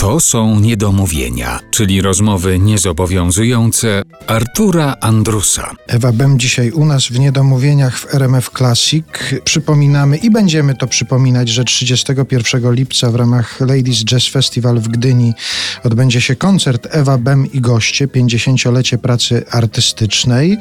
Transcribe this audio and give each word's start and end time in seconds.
To 0.00 0.20
są 0.20 0.60
niedomówienia, 0.60 1.60
czyli 1.70 2.02
rozmowy 2.02 2.58
niezobowiązujące 2.58 4.02
Artura 4.26 4.96
Andrusa. 5.00 5.70
Ewa 5.88 6.12
Bem 6.12 6.38
dzisiaj 6.38 6.70
u 6.70 6.84
nas 6.84 7.06
w 7.06 7.18
Niedomówieniach 7.18 7.98
w 7.98 8.14
RMF 8.14 8.50
Classic. 8.50 9.04
Przypominamy 9.44 10.16
i 10.16 10.30
będziemy 10.30 10.74
to 10.74 10.86
przypominać, 10.86 11.48
że 11.48 11.64
31 11.64 12.72
lipca 12.74 13.10
w 13.10 13.14
ramach 13.14 13.60
Ladies 13.60 14.04
Jazz 14.04 14.28
Festival 14.28 14.80
w 14.80 14.88
Gdyni 14.88 15.32
odbędzie 15.84 16.20
się 16.20 16.36
koncert 16.36 16.88
Ewa 16.90 17.18
Bem 17.18 17.52
i 17.52 17.60
goście, 17.60 18.06
50-lecie 18.06 18.98
pracy 18.98 19.44
artystycznej. 19.50 20.58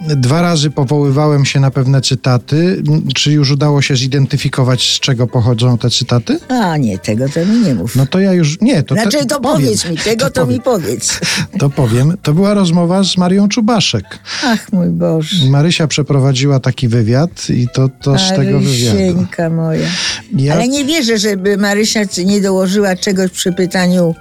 Dwa 0.00 0.42
razy 0.42 0.70
powoływałem 0.70 1.44
się 1.44 1.60
na 1.60 1.70
pewne 1.70 2.00
cytaty. 2.00 2.82
Czy 3.14 3.32
już 3.32 3.50
udało 3.50 3.82
się 3.82 3.96
zidentyfikować, 3.96 4.94
z 4.96 5.00
czego 5.00 5.26
pochodzą 5.26 5.78
te 5.78 5.90
cytaty? 5.90 6.38
A 6.48 6.76
nie, 6.76 6.98
tego 6.98 7.28
to 7.28 7.46
mi 7.46 7.60
nie 7.60 7.74
mów. 7.74 7.96
No 7.96 8.06
to 8.06 8.20
ja 8.20 8.32
już 8.32 8.60
nie. 8.60 8.79
To 8.82 8.94
znaczy, 8.94 9.26
to 9.26 9.40
powiem. 9.40 9.66
powiedz 9.66 9.84
mi, 9.84 9.96
tego 9.96 10.30
to, 10.30 10.46
mi 10.46 10.60
powiedz. 10.60 11.20
To 11.58 11.70
powiem. 11.70 12.16
To 12.22 12.32
była 12.32 12.54
rozmowa 12.54 13.04
z 13.04 13.16
Marią 13.16 13.48
Czubaszek. 13.48 14.04
Ach, 14.44 14.72
mój 14.72 14.88
Boże. 14.88 15.46
Marysia 15.46 15.86
przeprowadziła 15.86 16.60
taki 16.60 16.88
wywiad 16.88 17.50
i 17.50 17.68
to, 17.74 17.88
to 18.02 18.18
z 18.18 18.28
tego 18.28 18.60
wywiadu. 18.60 19.26
Moja. 19.50 19.88
Ja- 20.36 20.54
Ale 20.54 20.68
nie 20.68 20.84
wierzę, 20.84 21.18
żeby 21.18 21.56
Marysia 21.56 22.00
nie 22.24 22.40
dołożyła 22.40 22.96
czegoś 22.96 23.30
przy 23.30 23.52
pytaniu, 23.52 24.14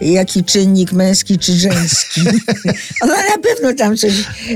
jaki 0.00 0.44
czynnik 0.44 0.92
męski 0.92 1.38
czy 1.38 1.52
żeński. 1.52 2.20
Ona 3.02 3.14
na 3.16 3.38
pewno 3.42 3.74
tam 3.74 3.96
coś 3.96 4.12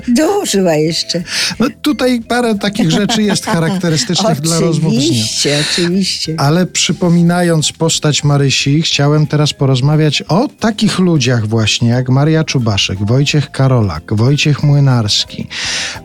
dołożyła 0.08 0.74
jeszcze. 0.74 1.22
No 1.60 1.66
tutaj 1.82 2.20
parę 2.28 2.54
takich 2.54 2.90
rzeczy 2.90 3.22
jest 3.22 3.46
charakterystycznych 3.56 4.40
dla 4.40 4.60
rozmów 4.60 4.92
z 4.92 4.96
nią. 4.96 5.00
Oczywiście, 5.02 5.58
oczywiście. 5.72 6.34
Ale 6.38 6.66
przypominając 6.66 7.72
postać 7.72 8.24
Marysi, 8.24 8.82
chciałem 8.82 9.26
teraz 9.26 9.45
porozmawiać 9.54 10.22
o 10.22 10.48
takich 10.60 10.98
ludziach 10.98 11.46
właśnie 11.46 11.88
jak 11.88 12.08
Maria 12.08 12.44
Czubaszek, 12.44 12.98
Wojciech 12.98 13.50
Karolak, 13.50 14.14
Wojciech 14.14 14.62
Młynarski. 14.62 15.48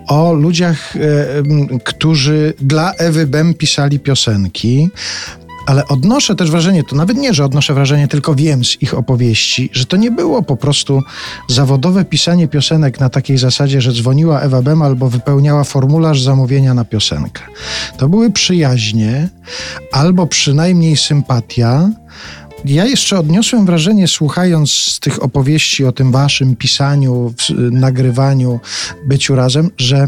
O 0.07 0.33
ludziach, 0.33 0.95
e, 0.95 0.99
którzy 1.83 2.53
dla 2.61 2.93
Ewy 2.93 3.27
Bem 3.27 3.53
pisali 3.53 3.99
piosenki. 3.99 4.89
Ale 5.65 5.87
odnoszę 5.87 6.35
też 6.35 6.51
wrażenie, 6.51 6.83
to 6.83 6.95
nawet 6.95 7.17
nie, 7.17 7.33
że 7.33 7.45
odnoszę 7.45 7.73
wrażenie, 7.73 8.07
tylko 8.07 8.35
wiem 8.35 8.65
z 8.65 8.81
ich 8.81 8.93
opowieści, 8.93 9.69
że 9.73 9.85
to 9.85 9.97
nie 9.97 10.11
było 10.11 10.43
po 10.43 10.55
prostu 10.55 11.01
zawodowe 11.47 12.05
pisanie 12.05 12.47
piosenek 12.47 12.99
na 12.99 13.09
takiej 13.09 13.37
zasadzie, 13.37 13.81
że 13.81 13.91
dzwoniła 13.91 14.41
Ewa 14.41 14.61
Bem 14.61 14.81
albo 14.81 15.09
wypełniała 15.09 15.63
formularz 15.63 16.21
zamówienia 16.21 16.73
na 16.73 16.85
piosenkę. 16.85 17.41
To 17.97 18.09
były 18.09 18.31
przyjaźnie 18.31 19.29
albo 19.91 20.27
przynajmniej 20.27 20.97
sympatia. 20.97 21.89
Ja 22.65 22.85
jeszcze 22.85 23.19
odniosłem 23.19 23.65
wrażenie, 23.65 24.07
słuchając 24.07 24.99
tych 24.99 25.23
opowieści 25.23 25.85
o 25.85 25.91
tym 25.91 26.11
waszym 26.11 26.55
pisaniu, 26.55 27.33
nagrywaniu, 27.71 28.59
byciu 29.05 29.35
razem, 29.35 29.69
że 29.77 30.07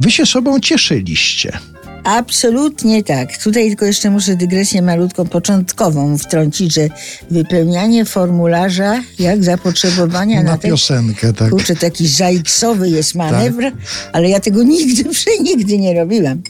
wy 0.00 0.10
się 0.10 0.26
sobą 0.26 0.60
cieszyliście. 0.60 1.58
Absolutnie 2.04 3.02
tak. 3.02 3.38
Tutaj 3.38 3.68
tylko 3.68 3.84
jeszcze 3.84 4.10
muszę 4.10 4.36
dygresję 4.36 4.82
malutką, 4.82 5.26
początkową 5.26 6.18
wtrącić, 6.18 6.74
że 6.74 6.88
wypełnianie 7.30 8.04
formularza 8.04 9.02
jak 9.18 9.44
zapotrzebowania 9.44 10.42
na, 10.42 10.50
Na 10.50 10.58
piosenkę, 10.58 11.32
tak. 11.32 11.50
Kurczę, 11.50 11.76
taki 11.76 12.08
zajcowy 12.08 12.88
jest 12.88 13.14
manewr, 13.14 13.64
ale 14.12 14.28
ja 14.28 14.40
tego 14.40 14.62
nigdy, 14.62 15.04
nigdy 15.48 15.78
nie 15.78 15.94
robiłam. 15.94 16.42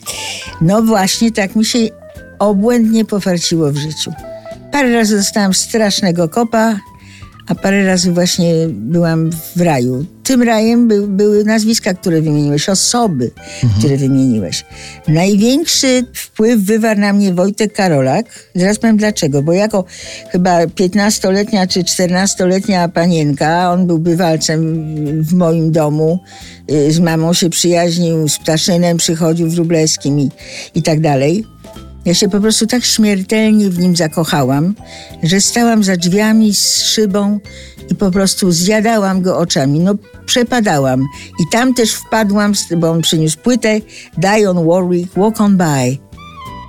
No 0.60 0.82
właśnie, 0.82 1.32
tak 1.32 1.56
mi 1.56 1.64
się 1.64 1.78
obłędnie 2.38 3.04
pofarciło 3.04 3.72
w 3.72 3.76
życiu. 3.76 4.12
Parę 4.72 4.92
razy 4.92 5.16
dostałam 5.16 5.54
strasznego 5.54 6.28
kopa, 6.28 6.80
a 7.46 7.54
parę 7.54 7.86
razy 7.86 8.12
właśnie 8.12 8.54
byłam 8.68 9.30
w 9.56 9.60
raju. 9.60 10.04
Tym 10.24 10.42
rajem 10.42 10.88
by, 10.88 11.06
były 11.08 11.44
nazwiska, 11.44 11.94
które 11.94 12.22
wymieniłeś, 12.22 12.68
osoby, 12.68 13.30
które 13.78 13.96
wymieniłeś. 13.96 14.64
Największy 15.08 16.06
wpływ 16.14 16.60
wywarł 16.60 17.00
na 17.00 17.12
mnie 17.12 17.34
Wojtek 17.34 17.72
Karolak. 17.72 18.26
Zaraz 18.54 18.78
powiem 18.78 18.96
dlaczego, 18.96 19.42
bo 19.42 19.52
jako 19.52 19.84
chyba 20.30 20.64
15-letnia 20.64 21.66
czy 21.66 21.82
14-letnia 21.82 22.88
panienka, 22.88 23.72
on 23.72 23.86
był 23.86 23.98
bywalcem 23.98 24.84
w 25.22 25.34
moim 25.34 25.72
domu, 25.72 26.18
y, 26.70 26.92
z 26.92 26.98
mamą 26.98 27.32
się 27.32 27.50
przyjaźnił, 27.50 28.28
z 28.28 28.38
Ptaszynem 28.38 28.96
przychodził 28.96 29.50
Wróblewskim 29.50 30.20
i, 30.20 30.30
i 30.74 30.82
tak 30.82 31.00
dalej. 31.00 31.44
Ja 32.04 32.14
się 32.14 32.28
po 32.28 32.40
prostu 32.40 32.66
tak 32.66 32.84
śmiertelnie 32.84 33.70
w 33.70 33.78
nim 33.78 33.96
zakochałam, 33.96 34.74
że 35.22 35.40
stałam 35.40 35.84
za 35.84 35.96
drzwiami 35.96 36.54
z 36.54 36.82
szybą 36.82 37.40
i 37.90 37.94
po 37.94 38.10
prostu 38.10 38.52
zjadałam 38.52 39.22
go 39.22 39.38
oczami. 39.38 39.80
No, 39.80 39.94
przepadałam. 40.26 41.06
I 41.40 41.42
tam 41.52 41.74
też 41.74 41.92
wpadłam, 41.92 42.52
bo 42.76 42.90
on 42.90 43.02
przyniósł 43.02 43.38
płytę 43.38 43.80
Dion 44.18 44.66
Warwick 44.68 45.14
Walk 45.16 45.40
on 45.40 45.56
By. 45.56 45.98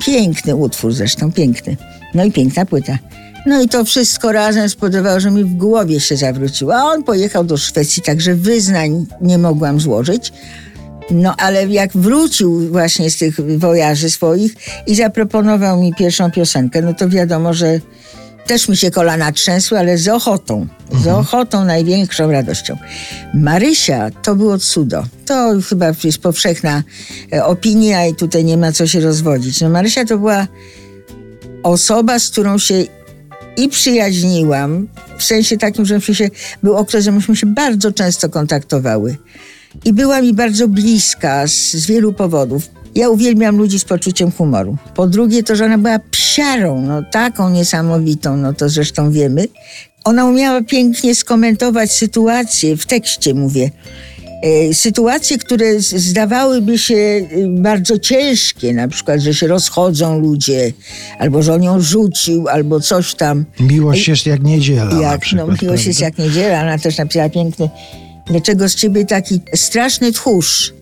Piękny 0.05 0.55
utwór 0.55 0.93
zresztą, 0.93 1.31
piękny. 1.31 1.77
No 2.13 2.23
i 2.23 2.31
piękna 2.31 2.65
płyta. 2.65 2.97
No 3.45 3.61
i 3.61 3.69
to 3.69 3.85
wszystko 3.85 4.31
razem 4.31 4.69
spowodowało, 4.69 5.19
że 5.19 5.31
mi 5.31 5.43
w 5.43 5.53
głowie 5.53 5.99
się 5.99 6.17
zawróciło. 6.17 6.75
A 6.75 6.83
on 6.83 7.03
pojechał 7.03 7.43
do 7.43 7.57
Szwecji, 7.57 8.01
także 8.01 8.35
wyznań 8.35 9.05
nie 9.21 9.37
mogłam 9.37 9.79
złożyć. 9.79 10.33
No 11.11 11.35
ale 11.37 11.67
jak 11.67 11.91
wrócił 11.97 12.69
właśnie 12.69 13.11
z 13.11 13.17
tych 13.17 13.59
wojaży 13.59 14.09
swoich 14.09 14.53
i 14.87 14.95
zaproponował 14.95 15.81
mi 15.81 15.93
pierwszą 15.93 16.31
piosenkę, 16.31 16.81
no 16.81 16.93
to 16.93 17.09
wiadomo, 17.09 17.53
że 17.53 17.79
też 18.47 18.69
mi 18.69 18.77
się 18.77 18.91
kolana 18.91 19.31
trzęsły, 19.31 19.79
ale 19.79 19.97
z 19.97 20.07
ochotą. 20.07 20.67
Z 21.03 21.07
ochotą, 21.07 21.65
największą 21.65 22.31
radością. 22.31 22.77
Marysia 23.33 24.11
to 24.23 24.35
było 24.35 24.57
cudo. 24.57 25.03
To 25.25 25.53
chyba 25.69 25.91
jest 26.03 26.17
powszechna 26.17 26.83
e, 27.33 27.45
opinia 27.45 28.07
i 28.07 28.15
tutaj 28.15 28.45
nie 28.45 28.57
ma 28.57 28.71
co 28.71 28.87
się 28.87 28.99
rozwodzić. 28.99 29.61
No 29.61 29.69
Marysia 29.69 30.05
to 30.05 30.17
była 30.17 30.47
osoba, 31.63 32.19
z 32.19 32.29
którą 32.29 32.57
się 32.57 32.83
i 33.57 33.69
przyjaźniłam, 33.69 34.87
w 35.17 35.23
sensie 35.23 35.57
takim, 35.57 35.85
że 35.85 36.01
się, 36.01 36.29
był 36.63 36.75
okres, 36.75 37.05
że 37.05 37.11
myśmy 37.11 37.35
się 37.35 37.47
bardzo 37.47 37.91
często 37.91 38.29
kontaktowały. 38.29 39.17
I 39.85 39.93
była 39.93 40.21
mi 40.21 40.33
bardzo 40.33 40.67
bliska 40.67 41.47
z, 41.47 41.71
z 41.71 41.85
wielu 41.85 42.13
powodów. 42.13 42.69
Ja 42.95 43.09
uwielbiam 43.09 43.57
ludzi 43.57 43.79
z 43.79 43.85
poczuciem 43.85 44.31
humoru. 44.31 44.77
Po 44.95 45.07
drugie 45.07 45.43
to, 45.43 45.55
że 45.55 45.65
ona 45.65 45.77
była 45.77 45.99
psiarą, 45.99 46.81
no 46.81 47.03
taką 47.11 47.49
niesamowitą, 47.49 48.37
no 48.37 48.53
to 48.53 48.69
zresztą 48.69 49.11
wiemy. 49.11 49.47
Ona 50.03 50.25
umiała 50.25 50.61
pięknie 50.61 51.15
skomentować 51.15 51.91
sytuacje, 51.91 52.77
w 52.77 52.85
tekście 52.85 53.33
mówię. 53.33 53.71
E, 54.43 54.73
sytuacje, 54.73 55.37
które 55.37 55.79
zdawałyby 55.79 56.77
się 56.77 56.95
e, 56.95 57.27
bardzo 57.47 57.97
ciężkie, 57.97 58.73
na 58.73 58.87
przykład, 58.87 59.19
że 59.19 59.33
się 59.33 59.47
rozchodzą 59.47 60.19
ludzie, 60.19 60.73
albo 61.19 61.43
że 61.43 61.53
on 61.53 61.63
ją 61.63 61.81
rzucił, 61.81 62.47
albo 62.47 62.79
coś 62.79 63.15
tam. 63.15 63.45
Miłość 63.59 64.07
jest 64.07 64.25
jak 64.25 64.43
niedziela. 64.43 65.01
Jak, 65.01 65.21
no, 65.33 65.47
miłość 65.61 65.85
jest 65.85 65.99
prawda? 65.99 66.23
jak 66.23 66.29
niedziela, 66.29 66.61
ona 66.61 66.77
też 66.77 66.97
napisała 66.97 67.29
piękny. 67.29 67.69
Dlaczego 68.27 68.69
z 68.69 68.75
ciebie 68.75 69.05
taki 69.05 69.41
straszny 69.55 70.11
tchórz? 70.11 70.73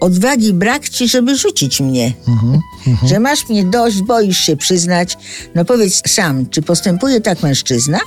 Odwagi 0.00 0.52
brak 0.52 0.88
ci, 0.88 1.08
żeby 1.08 1.36
rzucić 1.36 1.80
mnie. 1.80 2.12
Mhm, 2.28 2.60
Że 3.08 3.20
masz 3.20 3.48
mnie 3.48 3.64
dość, 3.64 4.02
boisz 4.02 4.38
się 4.38 4.56
przyznać. 4.56 5.16
No 5.54 5.64
powiedz 5.64 6.02
sam, 6.10 6.46
czy 6.50 6.62
postępuje 6.62 7.20
tak 7.20 7.42
mężczyzna? 7.42 7.98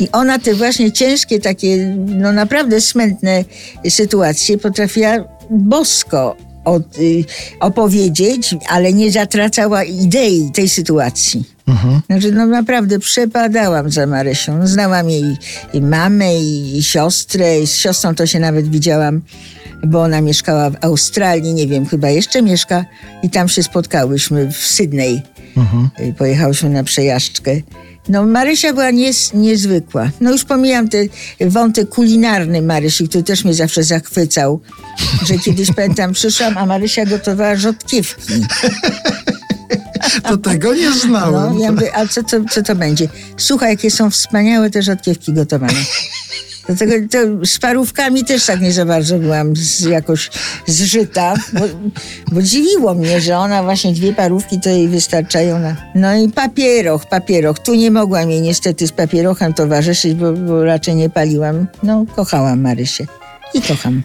I 0.00 0.08
ona 0.12 0.38
te 0.38 0.54
właśnie 0.54 0.92
ciężkie, 0.92 1.40
takie, 1.40 1.96
no 2.06 2.32
naprawdę 2.32 2.80
smętne 2.80 3.44
sytuacje 3.88 4.58
potrafiła 4.58 5.10
bosko 5.50 6.36
od, 6.68 6.98
y, 6.98 7.24
opowiedzieć, 7.60 8.54
ale 8.68 8.92
nie 8.92 9.12
zatracała 9.12 9.84
idei 9.84 10.50
tej 10.54 10.68
sytuacji. 10.68 11.44
Znaczy, 12.06 12.32
no 12.32 12.46
naprawdę 12.46 12.98
przepadałam 12.98 13.90
za 13.90 14.06
Marysią. 14.06 14.66
Znałam 14.66 15.10
jej 15.10 15.36
i 15.72 15.80
mamę, 15.80 16.36
i, 16.36 16.78
i 16.78 16.82
siostrę. 16.82 17.60
I 17.60 17.66
z 17.66 17.74
siostrą 17.74 18.14
to 18.14 18.26
się 18.26 18.40
nawet 18.40 18.68
widziałam, 18.68 19.20
bo 19.86 20.02
ona 20.02 20.20
mieszkała 20.20 20.70
w 20.70 20.76
Australii, 20.80 21.54
nie 21.54 21.66
wiem, 21.66 21.86
chyba 21.86 22.10
jeszcze 22.10 22.42
mieszka. 22.42 22.84
I 23.22 23.30
tam 23.30 23.48
się 23.48 23.62
spotkałyśmy 23.62 24.52
w 24.52 24.56
Sydney. 24.56 25.22
Y, 26.00 26.14
Pojechałyśmy 26.18 26.70
na 26.70 26.84
przejażdżkę. 26.84 27.50
No, 28.08 28.26
Marysia 28.26 28.72
była 28.72 28.90
nies, 28.90 29.34
niezwykła. 29.34 30.10
No 30.20 30.32
już 30.32 30.44
pomijam 30.44 30.88
ten 30.88 31.08
wątek 31.40 31.88
kulinarny 31.88 32.62
Marysi, 32.62 33.08
który 33.08 33.24
też 33.24 33.44
mnie 33.44 33.54
zawsze 33.54 33.84
zachwycał. 33.84 34.60
Że 35.26 35.38
kiedyś, 35.38 35.68
pamiętam, 35.76 36.12
przyszłam, 36.12 36.58
a 36.58 36.66
Marysia 36.66 37.06
gotowała 37.06 37.56
rzodkiewki. 37.56 38.32
To 40.22 40.36
tego 40.36 40.74
nie 40.74 40.92
znałem. 40.92 41.54
No, 41.58 41.64
ja 41.64 41.72
mówię, 41.72 41.96
a 41.96 42.06
co 42.06 42.22
to, 42.22 42.36
co 42.50 42.62
to 42.62 42.74
będzie? 42.74 43.08
Słuchaj, 43.36 43.70
jakie 43.70 43.90
są 43.90 44.10
wspaniałe 44.10 44.70
te 44.70 44.82
rzodkiewki 44.82 45.32
gotowane. 45.32 45.72
Dlatego 46.68 46.92
to 47.10 47.46
z 47.46 47.58
parówkami 47.58 48.24
też 48.24 48.46
tak 48.46 48.60
nie 48.60 48.72
za 48.72 48.84
bardzo 48.84 49.18
byłam 49.18 49.56
z, 49.56 49.80
jakoś 49.80 50.30
zżyta, 50.66 51.34
bo, 51.52 51.60
bo 52.32 52.42
dziwiło 52.42 52.94
mnie, 52.94 53.20
że 53.20 53.38
ona 53.38 53.62
właśnie 53.62 53.92
dwie 53.92 54.12
parówki 54.12 54.60
to 54.60 54.70
jej 54.70 54.88
wystarczają 54.88 55.58
na... 55.58 55.76
No 55.94 56.16
i 56.16 56.28
papieroch, 56.28 57.06
papieroch. 57.06 57.58
Tu 57.58 57.74
nie 57.74 57.90
mogłam 57.90 58.30
jej 58.30 58.40
niestety 58.40 58.86
z 58.86 58.92
papierochem 58.92 59.54
towarzyszyć, 59.54 60.14
bo, 60.14 60.32
bo 60.32 60.64
raczej 60.64 60.94
nie 60.94 61.10
paliłam. 61.10 61.66
No, 61.82 62.04
kochałam 62.16 62.60
Marysię 62.60 63.06
i 63.54 63.62
kocham. 63.62 64.02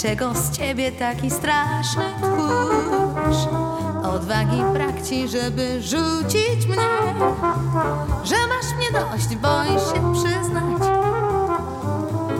Dlaczego 0.00 0.34
z 0.34 0.50
ciebie 0.50 0.92
taki 0.92 1.30
straszny 1.30 2.04
tchórz? 2.18 3.36
Odwagi 4.04 4.62
brak 4.72 5.02
ci, 5.02 5.28
żeby 5.28 5.82
rzucić 5.82 6.66
mnie. 6.66 6.76
Że 8.24 8.36
masz 8.46 8.76
mnie 8.76 8.86
dość, 8.92 9.36
boisz 9.36 9.82
się 9.82 10.12
przyznać. 10.14 10.82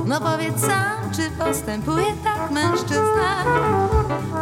No 0.04 0.20
powiedz 0.20 0.60
sam, 0.60 1.12
czy 1.16 1.30
postępuje 1.30 2.12
tak 2.24 2.50
mężczyzna? 2.50 3.44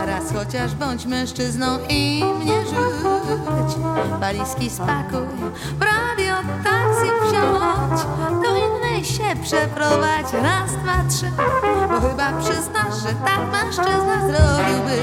Raz 0.07 0.33
chociaż 0.33 0.75
bądź 0.75 1.07
mężczyzną 1.07 1.67
i 1.89 2.25
mnie 2.41 2.61
rzuć. 2.67 3.77
Walizki 4.21 4.71
spakuj, 4.71 5.29
radio 5.81 6.35
taksi 6.65 7.11
wziąć 7.23 8.01
Do 8.43 8.57
innej 8.57 9.05
się 9.05 9.43
przeprowadź, 9.43 10.33
raz, 10.33 10.71
dwa, 10.73 11.05
trzy 11.09 11.33
chyba 12.01 12.33
przyznasz, 12.41 13.03
że 13.03 13.15
tak 13.25 13.41
mężczyzna 13.53 14.21
zrobiłby 14.21 14.99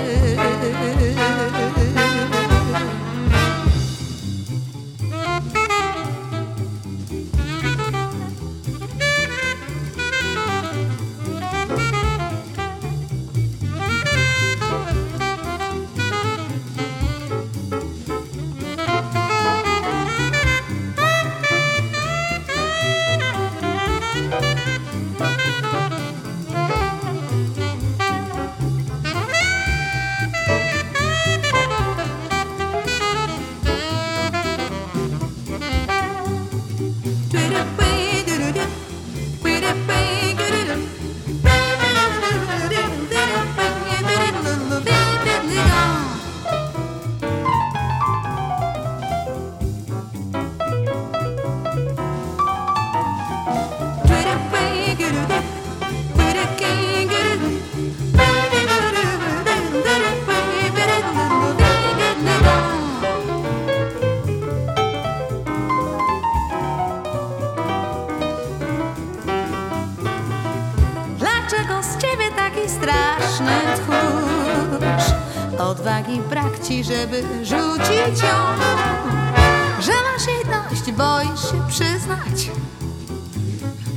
Odwagi 75.86 76.20
brak 76.30 76.60
ci, 76.68 76.84
żeby 76.84 77.24
rzucić 77.44 78.24
ją. 78.24 78.38
Że 79.80 79.92
masz 79.92 80.28
jej 80.28 80.46
dość, 80.46 80.92
boisz 80.92 81.42
się 81.42 81.68
przyznać. 81.68 82.52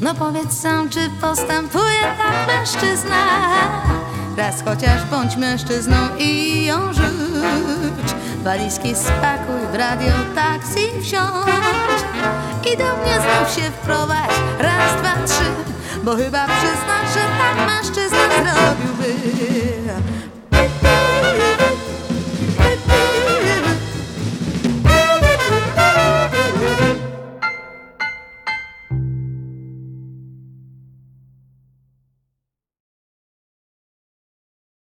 No 0.00 0.14
powiedz 0.14 0.60
sam, 0.60 0.90
czy 0.90 1.10
postępuje 1.20 2.02
tak 2.18 2.46
mężczyzna? 2.46 3.16
Raz 4.36 4.62
chociaż 4.64 5.04
bądź 5.04 5.36
mężczyzną 5.36 5.96
i 6.18 6.64
ją 6.64 6.92
rzuć. 6.92 8.14
Walizki 8.44 8.94
spakuj, 8.94 9.66
w 9.72 9.74
radio 9.74 10.12
taksi 10.34 11.02
wsiądź. 11.02 12.02
I 12.72 12.76
do 12.76 12.96
mnie 12.96 13.14
znów 13.14 13.54
się 13.54 13.70
wprowadź, 13.70 14.30
raz, 14.58 15.00
dwa, 15.00 15.26
trzy. 15.26 15.50
Bo 16.04 16.16
chyba 16.16 16.46
przyznasz, 16.46 17.14
że 17.14 17.20
tak 17.38 17.66
mężczyzna 17.66 18.18
zrobiłby 18.28 19.28